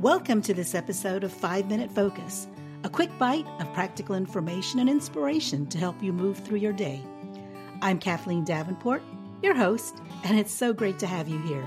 Welcome 0.00 0.42
to 0.42 0.54
this 0.54 0.76
episode 0.76 1.24
of 1.24 1.32
5 1.32 1.66
Minute 1.66 1.90
Focus, 1.90 2.46
a 2.84 2.88
quick 2.88 3.10
bite 3.18 3.48
of 3.58 3.74
practical 3.74 4.14
information 4.14 4.78
and 4.78 4.88
inspiration 4.88 5.66
to 5.66 5.78
help 5.78 6.00
you 6.00 6.12
move 6.12 6.38
through 6.38 6.58
your 6.58 6.72
day. 6.72 7.02
I'm 7.82 7.98
Kathleen 7.98 8.44
Davenport, 8.44 9.02
your 9.42 9.56
host, 9.56 9.96
and 10.22 10.38
it's 10.38 10.52
so 10.52 10.72
great 10.72 11.00
to 11.00 11.08
have 11.08 11.26
you 11.26 11.40
here. 11.40 11.66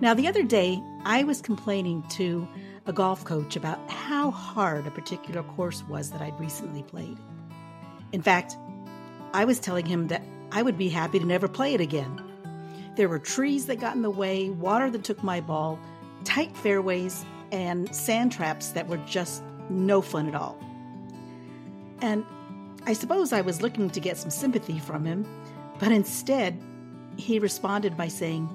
Now, 0.00 0.14
the 0.14 0.26
other 0.26 0.42
day, 0.42 0.82
I 1.04 1.24
was 1.24 1.42
complaining 1.42 2.02
to 2.12 2.48
a 2.86 2.94
golf 2.94 3.26
coach 3.26 3.56
about 3.56 3.90
how 3.90 4.30
hard 4.30 4.86
a 4.86 4.90
particular 4.90 5.42
course 5.42 5.84
was 5.86 6.12
that 6.12 6.22
I'd 6.22 6.40
recently 6.40 6.82
played. 6.82 7.18
In 8.12 8.22
fact, 8.22 8.56
I 9.34 9.44
was 9.44 9.60
telling 9.60 9.84
him 9.84 10.08
that 10.08 10.22
I 10.50 10.62
would 10.62 10.78
be 10.78 10.88
happy 10.88 11.18
to 11.18 11.26
never 11.26 11.46
play 11.46 11.74
it 11.74 11.82
again. 11.82 12.22
There 12.96 13.10
were 13.10 13.18
trees 13.18 13.66
that 13.66 13.80
got 13.80 13.96
in 13.96 14.00
the 14.00 14.08
way, 14.08 14.48
water 14.48 14.90
that 14.90 15.04
took 15.04 15.22
my 15.22 15.42
ball, 15.42 15.78
tight 16.24 16.56
fairways, 16.56 17.24
and 17.52 17.94
sand 17.94 18.32
traps 18.32 18.70
that 18.70 18.88
were 18.88 18.96
just 19.06 19.42
no 19.70 20.00
fun 20.00 20.26
at 20.28 20.34
all. 20.34 20.58
And 22.00 22.24
I 22.86 22.92
suppose 22.92 23.32
I 23.32 23.40
was 23.40 23.62
looking 23.62 23.88
to 23.90 24.00
get 24.00 24.16
some 24.16 24.30
sympathy 24.30 24.78
from 24.78 25.04
him, 25.04 25.26
but 25.78 25.92
instead, 25.92 26.60
he 27.16 27.38
responded 27.38 27.96
by 27.96 28.08
saying, 28.08 28.48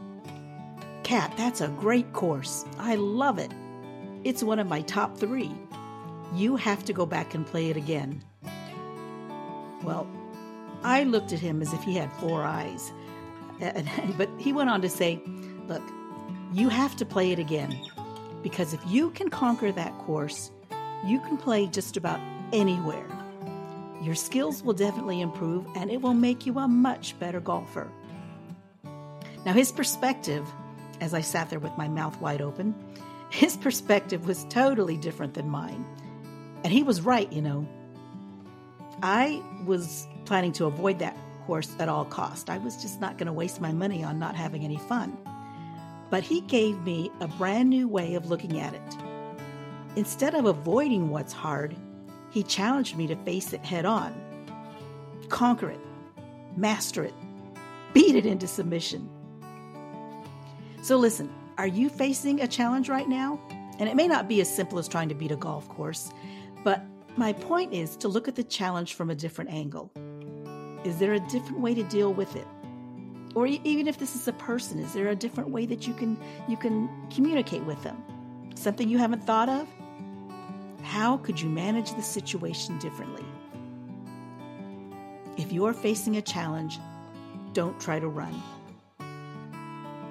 Kat, 1.03 1.33
that's 1.37 1.61
a 1.61 1.69
great 1.69 2.11
course. 2.13 2.65
I 2.77 2.95
love 2.95 3.39
it. 3.39 3.51
It's 4.23 4.43
one 4.43 4.59
of 4.59 4.67
my 4.67 4.81
top 4.81 5.17
three. 5.17 5.51
You 6.35 6.55
have 6.57 6.85
to 6.85 6.93
go 6.93 7.05
back 7.05 7.33
and 7.33 7.47
play 7.47 7.69
it 7.69 7.77
again. 7.77 8.21
Well, 9.81 10.07
I 10.83 11.03
looked 11.03 11.33
at 11.33 11.39
him 11.39 11.61
as 11.61 11.73
if 11.73 11.81
he 11.83 11.95
had 11.95 12.11
four 12.13 12.43
eyes. 12.43 12.91
But 14.17 14.29
he 14.37 14.53
went 14.53 14.69
on 14.69 14.81
to 14.81 14.89
say, 14.89 15.21
Look, 15.67 15.83
you 16.51 16.69
have 16.69 16.95
to 16.97 17.05
play 17.05 17.31
it 17.31 17.39
again. 17.39 17.79
Because 18.41 18.73
if 18.73 18.81
you 18.87 19.11
can 19.11 19.29
conquer 19.29 19.71
that 19.71 19.97
course, 19.99 20.51
you 21.05 21.19
can 21.21 21.37
play 21.37 21.67
just 21.67 21.97
about 21.97 22.19
anywhere. 22.53 23.05
Your 24.01 24.15
skills 24.15 24.63
will 24.63 24.73
definitely 24.73 25.21
improve 25.21 25.65
and 25.75 25.91
it 25.91 26.01
will 26.01 26.13
make 26.13 26.45
you 26.45 26.57
a 26.59 26.67
much 26.67 27.19
better 27.19 27.39
golfer. 27.39 27.89
Now, 29.45 29.53
his 29.53 29.71
perspective, 29.71 30.47
as 31.01 31.13
I 31.13 31.21
sat 31.21 31.49
there 31.49 31.59
with 31.59 31.77
my 31.77 31.87
mouth 31.87 32.19
wide 32.21 32.41
open, 32.41 32.75
his 33.29 33.57
perspective 33.57 34.25
was 34.27 34.45
totally 34.45 34.97
different 34.97 35.33
than 35.33 35.49
mine. 35.49 35.85
And 36.63 36.73
he 36.73 36.83
was 36.83 37.01
right, 37.01 37.31
you 37.31 37.41
know. 37.41 37.67
I 39.01 39.41
was 39.65 40.07
planning 40.25 40.51
to 40.53 40.65
avoid 40.65 40.99
that 40.99 41.15
course 41.45 41.73
at 41.79 41.89
all 41.89 42.05
cost. 42.05 42.49
I 42.49 42.57
was 42.57 42.81
just 42.81 42.99
not 42.99 43.17
going 43.17 43.27
to 43.27 43.33
waste 43.33 43.61
my 43.61 43.71
money 43.71 44.03
on 44.03 44.19
not 44.19 44.35
having 44.35 44.63
any 44.63 44.77
fun. 44.77 45.17
But 46.09 46.23
he 46.23 46.41
gave 46.41 46.81
me 46.83 47.11
a 47.19 47.27
brand 47.27 47.69
new 47.69 47.87
way 47.87 48.15
of 48.15 48.29
looking 48.29 48.59
at 48.59 48.73
it. 48.73 48.81
Instead 49.95 50.35
of 50.35 50.45
avoiding 50.45 51.09
what's 51.09 51.33
hard, 51.33 51.75
he 52.31 52.43
challenged 52.43 52.95
me 52.95 53.07
to 53.07 53.15
face 53.17 53.53
it 53.53 53.65
head 53.65 53.85
on. 53.85 54.13
Conquer 55.29 55.69
it, 55.69 55.79
master 56.55 57.03
it, 57.03 57.13
beat 57.93 58.15
it 58.15 58.25
into 58.25 58.47
submission. 58.47 59.09
So 60.81 60.97
listen, 60.97 61.29
are 61.57 61.67
you 61.67 61.89
facing 61.89 62.41
a 62.41 62.47
challenge 62.47 62.89
right 62.89 63.07
now? 63.07 63.39
And 63.79 63.89
it 63.89 63.95
may 63.95 64.07
not 64.07 64.27
be 64.27 64.41
as 64.41 64.53
simple 64.53 64.79
as 64.79 64.87
trying 64.87 65.09
to 65.09 65.15
beat 65.15 65.31
a 65.31 65.35
golf 65.35 65.67
course, 65.69 66.11
but 66.63 66.83
my 67.17 67.33
point 67.33 67.73
is 67.73 67.95
to 67.97 68.07
look 68.07 68.27
at 68.27 68.35
the 68.35 68.43
challenge 68.43 68.93
from 68.93 69.09
a 69.09 69.15
different 69.15 69.51
angle. 69.51 69.91
Is 70.83 70.99
there 70.99 71.13
a 71.13 71.19
different 71.19 71.59
way 71.59 71.73
to 71.73 71.83
deal 71.83 72.13
with 72.13 72.35
it? 72.35 72.47
Or 73.35 73.45
even 73.45 73.87
if 73.87 73.97
this 73.97 74.15
is 74.15 74.27
a 74.27 74.33
person, 74.33 74.79
is 74.79 74.93
there 74.93 75.09
a 75.09 75.15
different 75.15 75.49
way 75.49 75.65
that 75.67 75.87
you 75.87 75.93
can 75.93 76.17
you 76.47 76.57
can 76.57 76.89
communicate 77.09 77.63
with 77.63 77.81
them? 77.83 78.03
Something 78.55 78.89
you 78.89 78.97
haven't 78.97 79.23
thought 79.23 79.49
of? 79.49 79.67
How 80.83 81.17
could 81.17 81.39
you 81.39 81.49
manage 81.49 81.93
the 81.93 82.01
situation 82.01 82.79
differently? 82.79 83.23
If 85.37 85.51
you're 85.51 85.73
facing 85.73 86.17
a 86.17 86.21
challenge, 86.21 86.79
don't 87.53 87.79
try 87.79 87.99
to 87.99 88.07
run. 88.07 88.41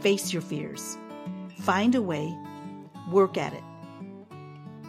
Face 0.00 0.32
your 0.32 0.42
fears. 0.42 0.96
Find 1.60 1.94
a 1.94 2.02
way, 2.02 2.34
work 3.10 3.36
at 3.36 3.52
it. 3.52 3.64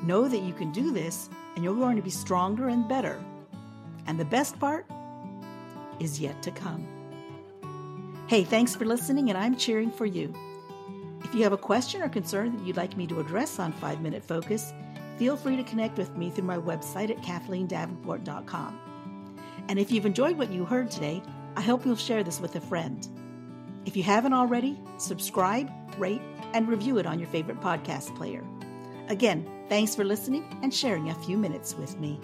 Know 0.03 0.27
that 0.27 0.41
you 0.43 0.53
can 0.53 0.71
do 0.71 0.91
this 0.91 1.29
and 1.55 1.63
you're 1.63 1.75
going 1.75 1.95
to 1.95 2.01
be 2.01 2.09
stronger 2.09 2.69
and 2.69 2.87
better. 2.87 3.21
And 4.05 4.19
the 4.19 4.25
best 4.25 4.59
part 4.59 4.85
is 5.99 6.19
yet 6.19 6.41
to 6.43 6.51
come. 6.51 6.87
Hey, 8.29 8.43
thanks 8.43 8.75
for 8.75 8.85
listening, 8.85 9.29
and 9.29 9.37
I'm 9.39 9.55
cheering 9.57 9.89
for 9.89 10.05
you. 10.05 10.31
If 11.23 11.33
you 11.33 11.41
have 11.41 11.51
a 11.51 11.57
question 11.57 12.03
or 12.03 12.09
concern 12.09 12.55
that 12.55 12.63
you'd 12.63 12.77
like 12.77 12.95
me 12.95 13.07
to 13.07 13.19
address 13.19 13.57
on 13.57 13.73
5 13.73 14.01
Minute 14.01 14.23
Focus, 14.23 14.71
feel 15.17 15.35
free 15.35 15.55
to 15.55 15.63
connect 15.63 15.97
with 15.97 16.15
me 16.15 16.29
through 16.29 16.43
my 16.43 16.59
website 16.59 17.09
at 17.09 17.23
kathleendavenport.com. 17.23 18.79
And 19.67 19.79
if 19.79 19.91
you've 19.91 20.05
enjoyed 20.05 20.37
what 20.37 20.51
you 20.51 20.63
heard 20.63 20.91
today, 20.91 21.23
I 21.55 21.61
hope 21.61 21.87
you'll 21.87 21.95
share 21.95 22.23
this 22.23 22.39
with 22.39 22.55
a 22.55 22.61
friend. 22.61 23.07
If 23.87 23.97
you 23.97 24.03
haven't 24.03 24.33
already, 24.33 24.79
subscribe, 24.99 25.71
rate, 25.97 26.21
and 26.53 26.67
review 26.67 26.99
it 26.99 27.07
on 27.07 27.17
your 27.17 27.29
favorite 27.29 27.59
podcast 27.61 28.15
player. 28.15 28.43
Again, 29.07 29.49
thanks 29.69 29.95
for 29.95 30.03
listening 30.05 30.45
and 30.61 30.71
sharing 30.71 31.09
a 31.09 31.15
few 31.15 31.35
minutes 31.35 31.73
with 31.73 31.99
me. 31.99 32.21